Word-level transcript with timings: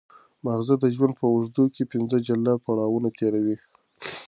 ماغزه 0.45 0.75
د 0.79 0.85
ژوند 0.95 1.13
په 1.19 1.25
اوږدو 1.33 1.63
کې 1.75 1.83
پنځه 1.91 2.17
جلا 2.27 2.53
پړاوونه 2.65 3.09
تېروي. 3.17 3.57